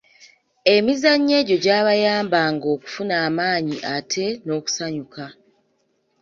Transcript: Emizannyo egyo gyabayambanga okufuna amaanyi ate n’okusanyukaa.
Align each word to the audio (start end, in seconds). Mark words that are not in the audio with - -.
Emizannyo 0.75 1.33
egyo 1.41 1.57
gyabayambanga 1.63 2.65
okufuna 2.75 3.13
amaanyi 3.27 3.77
ate 3.95 4.25
n’okusanyukaa. 4.45 5.33